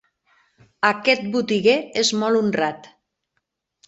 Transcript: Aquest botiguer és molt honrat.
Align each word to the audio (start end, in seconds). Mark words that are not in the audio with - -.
Aquest 0.87 1.27
botiguer 1.35 1.75
és 2.05 2.09
molt 2.23 2.39
honrat. 2.39 2.89